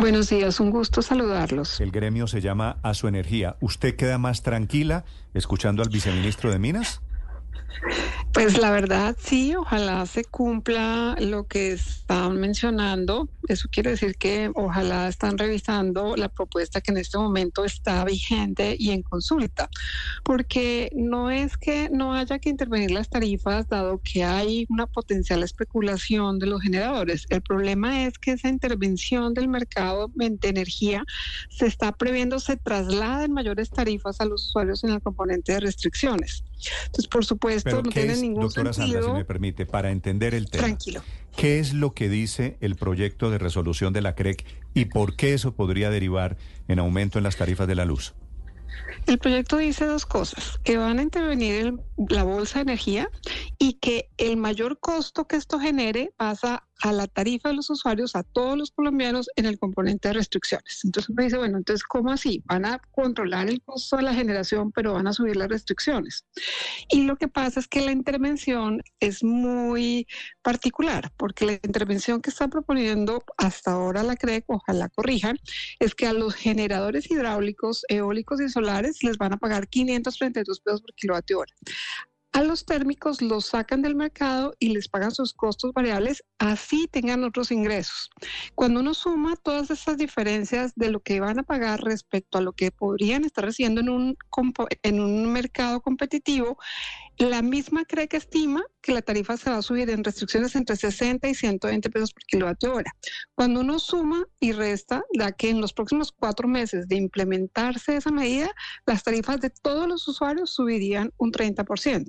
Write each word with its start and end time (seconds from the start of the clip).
Buenos 0.00 0.28
días, 0.28 0.58
un 0.60 0.70
gusto 0.70 1.02
saludarlos. 1.02 1.80
El 1.80 1.90
gremio 1.90 2.26
se 2.26 2.40
llama 2.40 2.78
A 2.82 2.94
Su 2.94 3.06
Energía. 3.06 3.56
¿Usted 3.60 3.94
queda 3.94 4.18
más 4.18 4.42
tranquila 4.42 5.04
escuchando 5.34 5.82
al 5.82 5.88
viceministro 5.88 6.50
de 6.50 6.58
Minas? 6.58 7.00
Pues 8.34 8.58
la 8.58 8.72
verdad 8.72 9.16
sí, 9.16 9.54
ojalá 9.54 10.04
se 10.06 10.24
cumpla 10.24 11.14
lo 11.20 11.46
que 11.46 11.70
están 11.70 12.40
mencionando. 12.40 13.28
Eso 13.46 13.68
quiere 13.70 13.90
decir 13.90 14.16
que 14.16 14.50
ojalá 14.56 15.06
están 15.06 15.38
revisando 15.38 16.16
la 16.16 16.28
propuesta 16.28 16.80
que 16.80 16.90
en 16.90 16.96
este 16.96 17.16
momento 17.16 17.64
está 17.64 18.04
vigente 18.04 18.74
y 18.76 18.90
en 18.90 19.02
consulta, 19.02 19.70
porque 20.24 20.90
no 20.96 21.30
es 21.30 21.56
que 21.56 21.88
no 21.92 22.12
haya 22.12 22.40
que 22.40 22.48
intervenir 22.48 22.90
las 22.90 23.08
tarifas, 23.08 23.68
dado 23.68 24.00
que 24.02 24.24
hay 24.24 24.66
una 24.68 24.88
potencial 24.88 25.44
especulación 25.44 26.40
de 26.40 26.46
los 26.46 26.60
generadores. 26.60 27.26
El 27.30 27.40
problema 27.40 28.04
es 28.04 28.18
que 28.18 28.32
esa 28.32 28.48
intervención 28.48 29.32
del 29.32 29.46
mercado 29.46 30.10
de 30.12 30.36
energía 30.42 31.04
se 31.50 31.66
está 31.66 31.92
previendo 31.92 32.40
se 32.40 32.56
traslada 32.56 33.24
en 33.24 33.32
mayores 33.32 33.70
tarifas 33.70 34.20
a 34.20 34.24
los 34.24 34.48
usuarios 34.48 34.82
en 34.82 34.90
el 34.90 35.00
componente 35.00 35.52
de 35.52 35.60
restricciones. 35.60 36.42
Entonces, 36.86 37.08
por 37.08 37.24
supuesto, 37.24 37.70
Pero 37.70 37.82
no 37.82 37.90
¿qué 37.90 38.00
tiene 38.00 38.12
es, 38.14 38.22
ningún 38.22 38.42
doctora 38.44 38.72
sentido. 38.72 39.00
Sandra, 39.00 39.12
si 39.14 39.18
me 39.18 39.24
permite, 39.24 39.66
para 39.66 39.90
entender 39.90 40.34
el 40.34 40.50
tema? 40.50 40.64
Tranquilo. 40.64 41.02
¿Qué 41.36 41.58
es 41.58 41.74
lo 41.74 41.92
que 41.94 42.08
dice 42.08 42.56
el 42.60 42.76
proyecto 42.76 43.30
de 43.30 43.38
resolución 43.38 43.92
de 43.92 44.02
la 44.02 44.14
CREC 44.14 44.44
y 44.72 44.86
por 44.86 45.16
qué 45.16 45.34
eso 45.34 45.54
podría 45.54 45.90
derivar 45.90 46.36
en 46.68 46.78
aumento 46.78 47.18
en 47.18 47.24
las 47.24 47.36
tarifas 47.36 47.66
de 47.66 47.74
la 47.74 47.84
luz? 47.84 48.14
El 49.06 49.18
proyecto 49.18 49.58
dice 49.58 49.84
dos 49.84 50.06
cosas, 50.06 50.58
que 50.64 50.78
van 50.78 50.98
a 50.98 51.02
intervenir 51.02 51.54
en 51.66 51.80
la 52.08 52.22
bolsa 52.22 52.58
de 52.58 52.62
energía 52.62 53.10
y 53.58 53.74
que 53.74 54.08
el 54.16 54.36
mayor 54.36 54.78
costo 54.80 55.26
que 55.26 55.36
esto 55.36 55.58
genere 55.58 56.12
pasa 56.16 56.64
a 56.84 56.92
la 56.92 57.06
tarifa 57.06 57.48
de 57.48 57.54
los 57.54 57.70
usuarios, 57.70 58.14
a 58.14 58.22
todos 58.22 58.58
los 58.58 58.70
colombianos 58.70 59.30
en 59.36 59.46
el 59.46 59.58
componente 59.58 60.08
de 60.08 60.14
restricciones. 60.14 60.82
Entonces 60.84 61.08
uno 61.08 61.22
dice, 61.22 61.38
bueno, 61.38 61.56
entonces, 61.56 61.82
¿cómo 61.82 62.12
así? 62.12 62.42
Van 62.44 62.66
a 62.66 62.78
controlar 62.92 63.48
el 63.48 63.62
costo 63.62 63.96
de 63.96 64.02
la 64.02 64.12
generación, 64.12 64.70
pero 64.70 64.92
van 64.92 65.06
a 65.06 65.14
subir 65.14 65.34
las 65.34 65.48
restricciones. 65.48 66.26
Y 66.90 67.04
lo 67.04 67.16
que 67.16 67.26
pasa 67.26 67.58
es 67.58 67.68
que 67.68 67.80
la 67.80 67.90
intervención 67.90 68.82
es 69.00 69.24
muy 69.24 70.06
particular, 70.42 71.10
porque 71.16 71.46
la 71.46 71.52
intervención 71.54 72.20
que 72.20 72.28
está 72.28 72.48
proponiendo 72.48 73.24
hasta 73.38 73.72
ahora 73.72 74.02
la 74.02 74.16
CREC, 74.16 74.44
ojalá 74.48 74.90
corrijan, 74.90 75.38
es 75.80 75.94
que 75.94 76.06
a 76.06 76.12
los 76.12 76.34
generadores 76.34 77.10
hidráulicos, 77.10 77.86
eólicos 77.88 78.42
y 78.42 78.50
solares 78.50 79.02
les 79.02 79.16
van 79.16 79.32
a 79.32 79.38
pagar 79.38 79.68
532 79.68 80.60
pesos 80.60 80.82
por 80.82 80.94
kilovatio 80.94 81.38
hora. 81.38 81.54
A 82.34 82.42
los 82.42 82.66
térmicos 82.66 83.22
los 83.22 83.46
sacan 83.46 83.80
del 83.80 83.94
mercado 83.94 84.56
y 84.58 84.70
les 84.70 84.88
pagan 84.88 85.12
sus 85.12 85.32
costos 85.32 85.72
variables, 85.72 86.24
así 86.40 86.88
tengan 86.88 87.22
otros 87.22 87.52
ingresos. 87.52 88.10
Cuando 88.56 88.80
uno 88.80 88.92
suma 88.92 89.36
todas 89.36 89.70
esas 89.70 89.98
diferencias 89.98 90.72
de 90.74 90.90
lo 90.90 90.98
que 90.98 91.20
van 91.20 91.38
a 91.38 91.44
pagar 91.44 91.84
respecto 91.84 92.36
a 92.36 92.40
lo 92.40 92.52
que 92.52 92.72
podrían 92.72 93.24
estar 93.24 93.44
recibiendo 93.44 93.82
en 93.82 93.88
un, 93.88 94.18
en 94.82 95.00
un 95.00 95.32
mercado 95.32 95.80
competitivo, 95.80 96.58
la 97.18 97.42
misma 97.42 97.84
cree 97.84 98.08
que 98.08 98.16
estima 98.16 98.62
que 98.80 98.92
la 98.92 99.02
tarifa 99.02 99.36
se 99.36 99.50
va 99.50 99.58
a 99.58 99.62
subir 99.62 99.88
en 99.90 100.04
restricciones 100.04 100.54
entre 100.56 100.76
60 100.76 101.28
y 101.28 101.34
120 101.34 101.90
pesos 101.90 102.12
por 102.12 102.22
kilovatio 102.24 102.74
hora. 102.74 102.92
Cuando 103.34 103.60
uno 103.60 103.78
suma 103.78 104.24
y 104.40 104.52
resta, 104.52 105.04
da 105.14 105.32
que 105.32 105.50
en 105.50 105.60
los 105.60 105.72
próximos 105.72 106.12
cuatro 106.12 106.48
meses 106.48 106.88
de 106.88 106.96
implementarse 106.96 107.96
esa 107.96 108.10
medida, 108.10 108.50
las 108.86 109.02
tarifas 109.02 109.40
de 109.40 109.50
todos 109.50 109.88
los 109.88 110.06
usuarios 110.08 110.50
subirían 110.50 111.12
un 111.16 111.32
30%. 111.32 112.08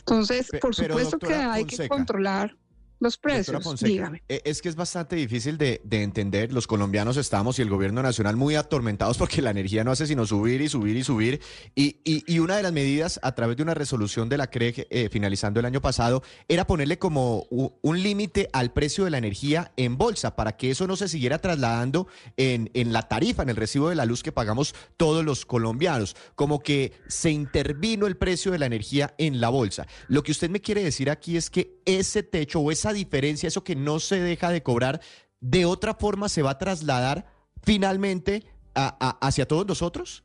Entonces, 0.00 0.48
por 0.60 0.74
pero, 0.76 0.94
supuesto 0.94 1.18
que 1.18 1.34
hay 1.34 1.64
que 1.64 1.88
controlar 1.88 2.56
los 3.00 3.18
precios. 3.18 3.62
Fonseca, 3.64 3.88
Dígame. 3.88 4.22
eh, 4.28 4.42
es 4.44 4.62
que 4.62 4.68
es 4.68 4.76
bastante 4.76 5.16
difícil 5.16 5.58
de, 5.58 5.80
de 5.84 6.02
entender. 6.02 6.52
Los 6.52 6.66
colombianos 6.66 7.16
estamos 7.16 7.58
y 7.58 7.62
el 7.62 7.70
gobierno 7.70 8.02
nacional 8.02 8.36
muy 8.36 8.54
atormentados 8.54 9.18
porque 9.18 9.42
la 9.42 9.50
energía 9.50 9.82
no 9.84 9.90
hace 9.90 10.06
sino 10.06 10.26
subir 10.26 10.60
y 10.60 10.68
subir 10.68 10.96
y 10.96 11.02
subir. 11.04 11.40
Y, 11.74 11.96
y- 12.04 12.22
y 12.26 12.38
una 12.38 12.56
de 12.56 12.62
las 12.62 12.72
medidas 12.72 13.18
a 13.22 13.34
través 13.34 13.56
de 13.56 13.62
una 13.62 13.74
resolución 13.74 14.28
de 14.28 14.36
la 14.38 14.48
CREG 14.50 14.86
eh, 14.90 15.08
finalizando 15.10 15.60
el 15.60 15.66
año 15.66 15.80
pasado 15.80 16.22
era 16.48 16.66
ponerle 16.66 16.98
como 16.98 17.46
un 17.50 18.02
límite 18.02 18.48
al 18.52 18.72
precio 18.72 19.04
de 19.04 19.10
la 19.10 19.18
energía 19.18 19.72
en 19.76 19.96
bolsa 19.96 20.36
para 20.36 20.56
que 20.56 20.70
eso 20.70 20.86
no 20.86 20.96
se 20.96 21.08
siguiera 21.08 21.38
trasladando 21.38 22.06
en, 22.36 22.70
en 22.74 22.92
la 22.92 23.08
tarifa, 23.08 23.42
en 23.42 23.48
el 23.48 23.56
recibo 23.56 23.88
de 23.88 23.94
la 23.94 24.04
luz 24.04 24.22
que 24.22 24.32
pagamos 24.32 24.74
todos 24.96 25.24
los 25.24 25.46
colombianos. 25.46 26.14
Como 26.34 26.60
que 26.60 26.92
se 27.08 27.30
intervino 27.30 28.06
el 28.06 28.16
precio 28.16 28.52
de 28.52 28.58
la 28.58 28.66
energía 28.66 29.14
en 29.18 29.40
la 29.40 29.48
bolsa. 29.48 29.86
Lo 30.08 30.22
que 30.22 30.32
usted 30.32 30.50
me 30.50 30.60
quiere 30.60 30.84
decir 30.84 31.08
aquí 31.10 31.36
es 31.36 31.48
que 31.50 31.80
ese 31.86 32.22
techo 32.22 32.60
o 32.60 32.70
esa 32.70 32.89
diferencia, 32.92 33.48
eso 33.48 33.64
que 33.64 33.76
no 33.76 34.00
se 34.00 34.20
deja 34.20 34.50
de 34.50 34.62
cobrar, 34.62 35.00
de 35.40 35.64
otra 35.64 35.94
forma 35.94 36.28
se 36.28 36.42
va 36.42 36.52
a 36.52 36.58
trasladar 36.58 37.26
finalmente 37.62 38.44
hacia 38.74 39.46
todos 39.46 39.66
nosotros. 39.66 40.24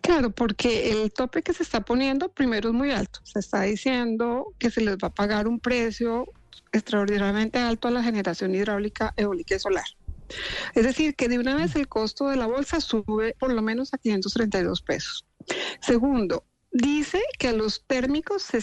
Claro, 0.00 0.30
porque 0.30 0.90
el 0.90 1.12
tope 1.12 1.42
que 1.42 1.52
se 1.52 1.62
está 1.62 1.80
poniendo 1.80 2.30
primero 2.30 2.70
es 2.70 2.74
muy 2.74 2.90
alto. 2.90 3.20
Se 3.24 3.38
está 3.38 3.62
diciendo 3.62 4.54
que 4.58 4.70
se 4.70 4.80
les 4.80 4.96
va 4.96 5.08
a 5.08 5.14
pagar 5.14 5.46
un 5.46 5.60
precio 5.60 6.26
extraordinariamente 6.72 7.58
alto 7.58 7.88
a 7.88 7.92
la 7.92 8.02
generación 8.02 8.54
hidráulica, 8.54 9.14
eólica 9.16 9.54
y 9.54 9.58
solar. 9.58 9.84
Es 10.74 10.84
decir, 10.84 11.14
que 11.14 11.28
de 11.28 11.38
una 11.38 11.54
vez 11.54 11.74
el 11.76 11.88
costo 11.88 12.28
de 12.28 12.36
la 12.36 12.46
bolsa 12.46 12.80
sube 12.80 13.34
por 13.38 13.52
lo 13.52 13.62
menos 13.62 13.94
a 13.94 13.98
532 13.98 14.82
pesos. 14.82 15.26
Segundo, 15.80 16.44
dice 16.70 17.22
que 17.38 17.48
a 17.48 17.52
los 17.52 17.86
térmicos 17.86 18.42
se 18.42 18.62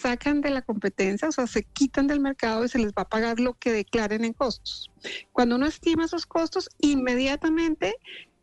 Sacan 0.00 0.40
de 0.40 0.50
la 0.50 0.62
competencia, 0.62 1.28
o 1.28 1.32
sea, 1.32 1.46
se 1.46 1.62
quitan 1.64 2.06
del 2.06 2.20
mercado 2.20 2.64
y 2.64 2.68
se 2.68 2.78
les 2.78 2.92
va 2.92 3.02
a 3.02 3.08
pagar 3.08 3.40
lo 3.40 3.54
que 3.54 3.72
declaren 3.72 4.24
en 4.24 4.32
costos. 4.32 4.90
Cuando 5.32 5.56
uno 5.56 5.66
estima 5.66 6.04
esos 6.04 6.26
costos, 6.26 6.68
inmediatamente 6.78 7.96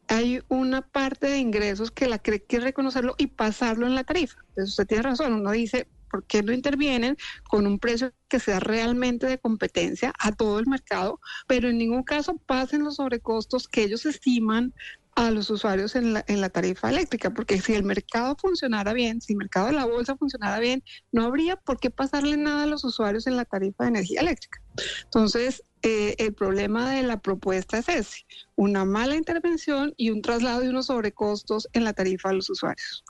hay 0.08 0.42
una 0.48 0.82
parte 0.82 1.28
de 1.28 1.40
ingresos 1.40 1.92
que 1.92 2.08
la 2.08 2.20
cree 2.20 2.44
que 2.44 2.60
reconocerlo 2.60 3.16
y 3.18 3.28
pasarlo 3.28 3.88
en 3.88 3.96
la 3.96 4.04
tarifa. 4.04 4.40
Entonces 4.50 4.70
usted 4.70 4.88
tiene 4.88 5.04
razón, 5.04 5.34
uno 5.34 5.52
dice, 5.52 5.88
¿por 6.10 6.26
qué 6.26 6.44
no 6.44 6.54
intervienen 6.54 7.18
con 7.50 7.68
un 7.68 7.80
precio 7.80 8.14
que 8.30 8.40
sea 8.40 8.60
realmente 8.60 9.28
de 9.28 9.38
competencia 9.38 10.14
a 10.20 10.32
todo 10.32 10.60
el 10.60 10.68
mercado, 10.68 11.20
pero 11.48 11.70
en 11.70 11.78
ningún 11.78 12.04
caso 12.04 12.38
pasen 12.46 12.84
los 12.84 12.96
sobrecostos 12.96 13.68
que 13.68 13.84
ellos 13.84 14.06
estiman 14.06 14.74
a 15.18 15.32
los 15.32 15.50
usuarios 15.50 15.96
en 15.96 16.14
la, 16.14 16.24
en 16.28 16.42
la 16.42 16.50
tarifa 16.50 16.92
eléctrica, 16.92 17.32
porque 17.32 17.60
si 17.60 17.74
el 17.74 17.84
mercado 17.84 18.36
funcionara 18.40 18.94
bien, 18.94 19.20
si 19.20 19.34
el 19.34 19.38
mercado 19.38 19.66
de 19.66 19.74
la 19.74 19.86
bolsa 19.86 20.16
funcionara 20.16 20.60
bien, 20.60 20.84
no 21.12 21.24
habría 21.24 21.56
por 21.56 21.80
qué 21.80 21.90
pasarle 21.90 22.38
nada 22.38 22.64
a 22.64 22.66
los 22.68 22.84
usuarios 22.84 23.26
en 23.26 23.36
la 23.36 23.44
tarifa 23.44 23.86
de 23.86 23.90
energía 23.90 24.22
eléctrica. 24.22 24.62
Entonces, 25.06 25.64
eh, 25.82 26.14
el 26.20 26.36
problema 26.36 26.92
de 26.92 27.02
la 27.02 27.20
propuesta 27.20 27.80
es 27.80 27.90
ese, 27.90 28.26
una 28.56 28.86
mala 28.86 29.16
intervención 29.16 29.92
y 29.98 30.12
un 30.12 30.22
traslado 30.22 30.60
de 30.60 30.70
unos 30.70 30.86
sobrecostos 30.86 31.68
en 31.74 31.84
la 31.84 31.94
tarifa 31.94 32.30
de 32.30 32.36
los 32.36 32.50
usuarios. 32.52 33.04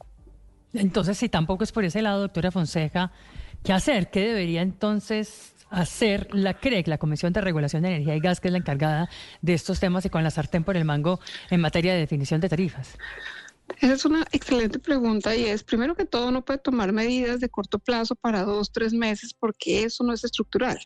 Entonces, 0.72 1.18
si 1.18 1.28
tampoco 1.28 1.66
es 1.66 1.74
por 1.74 1.84
ese 1.84 2.02
lado, 2.02 2.22
doctora 2.22 2.52
Fonseca, 2.52 3.12
¿qué 3.64 3.74
hacer? 3.74 4.10
¿Qué 4.10 4.22
debería 4.22 4.62
entonces 4.62 5.54
hacer 5.70 6.34
la 6.34 6.54
CREC, 6.54 6.88
la 6.88 6.98
Comisión 6.98 7.34
de 7.34 7.42
Regulación 7.42 7.84
de 7.84 7.90
Energía 7.90 8.16
y 8.16 8.20
Gas, 8.20 8.40
que 8.40 8.48
es 8.48 8.52
la 8.52 8.58
encargada 8.60 9.10
de 9.42 9.54
estos 9.54 9.80
temas 9.80 10.06
y 10.06 10.10
con 10.10 10.24
la 10.24 10.32
sartén 10.32 10.64
por 10.64 10.78
el 10.78 10.86
mango 10.86 11.20
en 11.50 11.62
materia 11.62 11.94
de 11.94 12.00
definición 12.00 12.42
de 12.42 12.50
tarifas? 12.50 12.98
Esa 13.82 13.94
es 13.94 14.06
una 14.06 14.26
excelente 14.32 14.80
pregunta 14.80 15.36
y 15.36 15.44
es, 15.46 15.64
primero 15.64 15.96
que 15.96 16.06
todo, 16.06 16.32
no 16.32 16.44
puede 16.46 16.60
tomar 16.60 16.94
medidas 16.94 17.42
de 17.42 17.50
corto 17.50 17.80
plazo 17.80 18.16
para 18.16 18.44
dos, 18.44 18.72
tres 18.72 18.94
meses 18.94 19.34
porque 19.34 19.84
eso 19.84 20.04
no 20.04 20.14
es 20.14 20.24
estructural. 20.24 20.80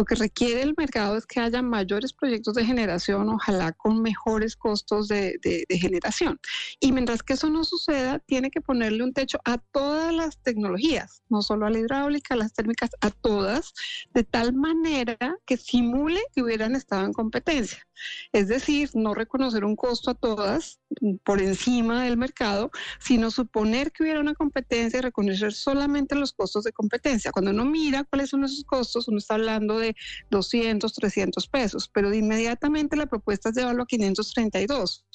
Lo 0.00 0.06
que 0.06 0.14
requiere 0.14 0.62
el 0.62 0.72
mercado 0.78 1.18
es 1.18 1.26
que 1.26 1.40
haya 1.40 1.60
mayores 1.60 2.14
proyectos 2.14 2.54
de 2.54 2.64
generación, 2.64 3.28
ojalá 3.28 3.72
con 3.72 4.00
mejores 4.00 4.56
costos 4.56 5.08
de, 5.08 5.38
de, 5.42 5.66
de, 5.68 5.78
generación. 5.78 6.40
Y 6.80 6.92
mientras 6.92 7.22
que 7.22 7.34
eso 7.34 7.50
no 7.50 7.64
suceda, 7.64 8.18
tiene 8.18 8.50
que 8.50 8.62
ponerle 8.62 9.04
un 9.04 9.12
techo 9.12 9.38
a 9.44 9.58
todas 9.58 10.14
las 10.14 10.38
tecnologías, 10.42 11.22
no 11.28 11.42
solo 11.42 11.66
a 11.66 11.70
la 11.70 11.80
hidráulica, 11.80 12.32
a 12.32 12.38
las 12.38 12.54
térmicas, 12.54 12.88
a 13.02 13.10
todas, 13.10 13.74
de 14.14 14.24
tal 14.24 14.54
manera 14.54 15.18
que 15.44 15.58
simule 15.58 16.22
que 16.34 16.42
hubieran 16.42 16.76
estado 16.76 17.04
en 17.04 17.12
competencia. 17.12 17.86
Es 18.32 18.48
decir, 18.48 18.90
no 18.94 19.14
reconocer 19.14 19.64
un 19.64 19.76
costo 19.76 20.10
a 20.10 20.14
todas 20.14 20.80
por 21.24 21.40
encima 21.40 22.04
del 22.04 22.16
mercado, 22.16 22.70
sino 22.98 23.30
suponer 23.30 23.92
que 23.92 24.02
hubiera 24.02 24.20
una 24.20 24.34
competencia 24.34 24.98
y 24.98 25.02
reconocer 25.02 25.52
solamente 25.52 26.14
los 26.14 26.32
costos 26.32 26.64
de 26.64 26.72
competencia. 26.72 27.32
Cuando 27.32 27.50
uno 27.50 27.64
mira 27.64 28.04
cuáles 28.04 28.30
son 28.30 28.44
esos 28.44 28.64
costos, 28.64 29.08
uno 29.08 29.18
está 29.18 29.34
hablando 29.34 29.78
de 29.78 29.89
200, 30.30 30.92
300 30.92 31.46
pesos, 31.48 31.88
pero 31.92 32.12
inmediatamente 32.12 32.96
la 32.96 33.06
propuesta 33.06 33.48
es 33.48 33.56
llevarlo 33.56 33.82
a 33.82 33.86
532 33.86 35.06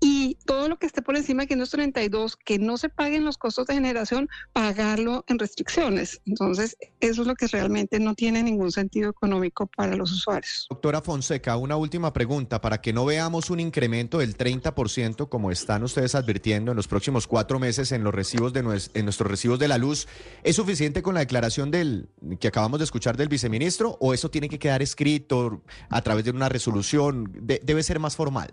y 0.00 0.36
todo 0.46 0.68
lo 0.68 0.78
que 0.78 0.86
esté 0.86 1.02
por 1.02 1.16
encima 1.16 1.42
de 1.42 1.48
532, 1.48 2.36
que 2.36 2.58
no 2.58 2.78
se 2.78 2.88
paguen 2.88 3.24
los 3.24 3.36
costos 3.36 3.66
de 3.66 3.74
generación, 3.74 4.28
pagarlo 4.52 5.24
en 5.28 5.38
restricciones. 5.38 6.20
Entonces, 6.26 6.76
eso 7.00 7.22
es 7.22 7.28
lo 7.28 7.34
que 7.34 7.46
realmente 7.48 8.00
no 8.00 8.14
tiene 8.14 8.42
ningún 8.42 8.72
sentido 8.72 9.10
económico 9.10 9.66
para 9.66 9.96
los 9.96 10.10
usuarios. 10.12 10.66
Doctora 10.70 11.02
Fonseca, 11.02 11.56
una 11.56 11.76
última 11.76 12.12
pregunta. 12.12 12.60
Para 12.60 12.80
que 12.80 12.92
no 12.92 13.04
veamos 13.04 13.50
un 13.50 13.60
incremento 13.60 14.18
del 14.18 14.36
30%, 14.36 15.28
como 15.28 15.50
están 15.50 15.82
ustedes 15.82 16.14
advirtiendo 16.14 16.72
en 16.72 16.76
los 16.76 16.88
próximos 16.88 17.26
cuatro 17.26 17.58
meses 17.58 17.92
en 17.92 18.04
los 18.04 18.14
recibos 18.14 18.52
de 18.52 18.60
en 18.60 19.04
nuestros 19.04 19.30
recibos 19.30 19.58
de 19.58 19.68
la 19.68 19.78
luz, 19.78 20.06
¿es 20.42 20.56
suficiente 20.56 21.02
con 21.02 21.14
la 21.14 21.20
declaración 21.20 21.70
del 21.70 22.08
que 22.38 22.48
acabamos 22.48 22.80
de 22.80 22.84
escuchar 22.84 23.16
del 23.16 23.28
viceministro 23.28 23.96
o 24.00 24.14
eso 24.14 24.30
tiene 24.30 24.48
que 24.48 24.58
quedar 24.58 24.82
escrito 24.82 25.62
a 25.88 26.02
través 26.02 26.24
de 26.24 26.30
una 26.30 26.48
resolución? 26.48 27.30
De, 27.40 27.60
¿Debe 27.64 27.82
ser 27.82 27.98
más 27.98 28.16
formal? 28.16 28.50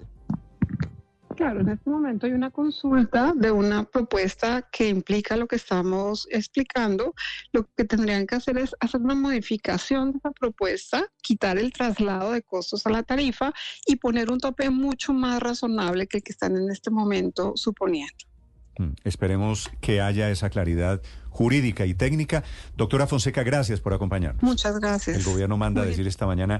Claro, 1.37 1.61
en 1.61 1.69
este 1.69 1.87
momento 1.91 2.25
hay 2.25 2.31
una 2.31 2.49
consulta 2.49 3.31
de 3.35 3.51
una 3.51 3.83
propuesta 3.83 4.67
que 4.71 4.89
implica 4.89 5.37
lo 5.37 5.47
que 5.47 5.57
estamos 5.57 6.27
explicando. 6.31 7.13
Lo 7.51 7.71
que 7.75 7.85
tendrían 7.85 8.25
que 8.25 8.33
hacer 8.33 8.57
es 8.57 8.75
hacer 8.79 9.01
una 9.01 9.13
modificación 9.13 10.13
de 10.13 10.17
esa 10.17 10.31
propuesta, 10.31 11.05
quitar 11.21 11.59
el 11.59 11.71
traslado 11.71 12.31
de 12.31 12.41
costos 12.41 12.87
a 12.87 12.89
la 12.89 13.03
tarifa 13.03 13.53
y 13.85 13.97
poner 13.97 14.31
un 14.31 14.39
tope 14.39 14.71
mucho 14.71 15.13
más 15.13 15.39
razonable 15.39 16.07
que 16.07 16.17
el 16.17 16.23
que 16.23 16.31
están 16.31 16.57
en 16.57 16.71
este 16.71 16.89
momento 16.89 17.53
suponiendo. 17.55 18.15
Mm, 18.79 18.93
esperemos 19.03 19.69
que 19.79 20.01
haya 20.01 20.31
esa 20.31 20.49
claridad 20.49 21.03
jurídica 21.29 21.85
y 21.85 21.93
técnica. 21.93 22.43
Doctora 22.75 23.05
Fonseca, 23.05 23.43
gracias 23.43 23.79
por 23.79 23.93
acompañarnos. 23.93 24.41
Muchas 24.41 24.79
gracias. 24.79 25.17
El 25.17 25.23
gobierno 25.23 25.55
manda 25.55 25.83
a 25.83 25.85
decir 25.85 26.07
esta 26.07 26.25
mañana. 26.25 26.59